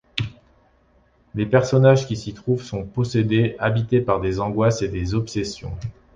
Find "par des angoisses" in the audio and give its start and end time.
4.01-4.81